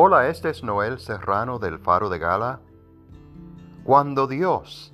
[0.00, 2.60] Hola, este es Noel Serrano del Faro de Gala.
[3.82, 4.92] Cuando Dios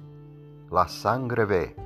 [0.70, 1.76] la sangre ve,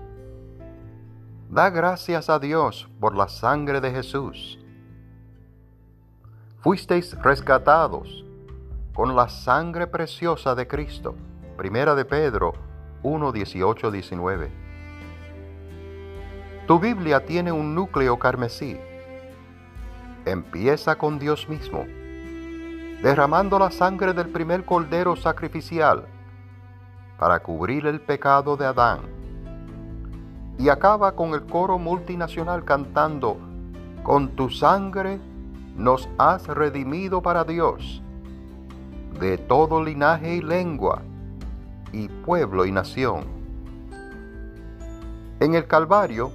[1.51, 4.61] da gracias a Dios por la sangre de Jesús.
[6.61, 8.25] Fuisteis rescatados
[8.95, 11.17] con la sangre preciosa de Cristo.
[11.57, 12.53] Primera de Pedro
[13.03, 14.53] 1, 18, 19.
[16.69, 18.79] Tu Biblia tiene un núcleo carmesí.
[20.25, 21.85] Empieza con Dios mismo
[23.03, 26.07] derramando la sangre del primer cordero sacrificial
[27.19, 29.01] para cubrir el pecado de Adán.
[30.59, 33.37] Y acaba con el coro multinacional cantando,
[34.03, 35.21] con tu sangre
[35.77, 38.03] nos has redimido para Dios,
[39.21, 41.03] de todo linaje y lengua,
[41.93, 43.27] y pueblo y nación.
[45.39, 46.33] En el Calvario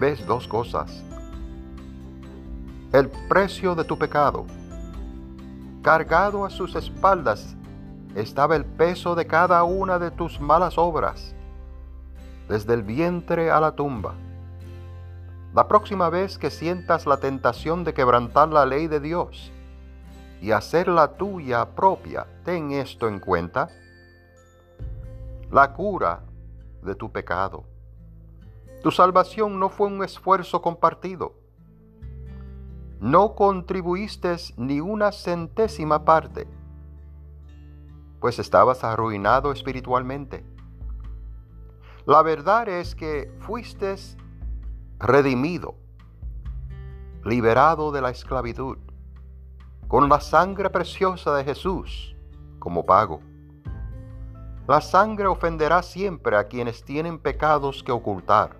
[0.00, 1.04] ves dos cosas.
[2.90, 4.46] El precio de tu pecado
[5.88, 7.56] Cargado a sus espaldas
[8.14, 11.34] estaba el peso de cada una de tus malas obras,
[12.46, 14.12] desde el vientre a la tumba.
[15.54, 19.50] La próxima vez que sientas la tentación de quebrantar la ley de Dios
[20.42, 23.70] y hacerla tuya propia, ten esto en cuenta.
[25.50, 26.20] La cura
[26.82, 27.64] de tu pecado.
[28.82, 31.37] Tu salvación no fue un esfuerzo compartido
[33.00, 36.48] no contribuiste ni una centésima parte,
[38.20, 40.44] pues estabas arruinado espiritualmente.
[42.06, 43.94] La verdad es que fuiste
[44.98, 45.76] redimido,
[47.24, 48.78] liberado de la esclavitud,
[49.86, 52.16] con la sangre preciosa de Jesús
[52.58, 53.20] como pago.
[54.66, 58.57] La sangre ofenderá siempre a quienes tienen pecados que ocultar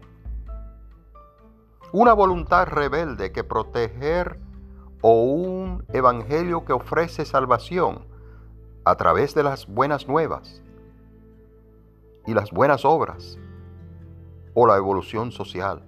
[1.93, 4.39] una voluntad rebelde que proteger
[5.01, 8.05] o un evangelio que ofrece salvación
[8.85, 10.63] a través de las buenas nuevas
[12.27, 13.39] y las buenas obras
[14.55, 15.83] o la evolución social.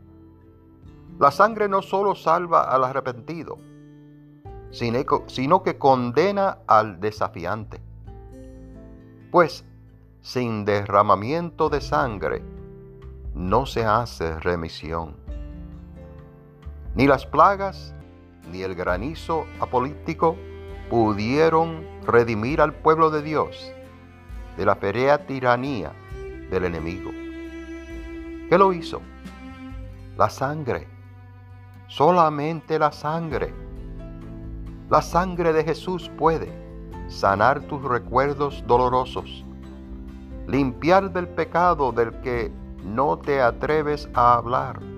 [1.19, 3.59] La sangre no solo salva al arrepentido,
[4.71, 7.83] sino que condena al desafiante.
[9.31, 9.65] Pues
[10.23, 12.43] sin derramamiento de sangre
[13.35, 15.17] no se hace remisión.
[16.95, 17.95] Ni las plagas
[18.51, 20.37] ni el granizo apolítico
[20.89, 23.73] pudieron redimir al pueblo de Dios
[24.57, 25.93] de la ferea tiranía
[26.51, 27.11] del enemigo.
[28.49, 29.01] ¿Qué lo hizo?
[30.17, 30.89] La sangre,
[31.87, 33.55] solamente la sangre.
[34.89, 36.53] La sangre de Jesús puede
[37.07, 39.45] sanar tus recuerdos dolorosos,
[40.49, 42.51] limpiar del pecado del que
[42.85, 44.90] no te atreves a hablar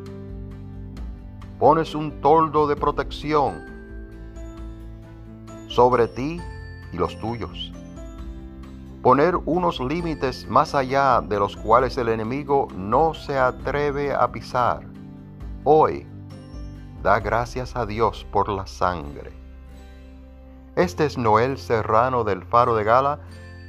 [1.58, 3.72] pones un toldo de protección
[5.68, 6.40] sobre ti
[6.92, 7.72] y los tuyos.
[9.02, 14.82] Poner unos límites más allá de los cuales el enemigo no se atreve a pisar.
[15.64, 16.06] Hoy,
[17.02, 19.32] da gracias a Dios por la sangre.
[20.76, 23.18] Este es Noel Serrano del Faro de Gala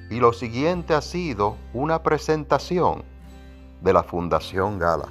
[0.10, 3.04] y lo siguiente ha sido una presentación
[3.82, 5.10] de la Fundación Gala.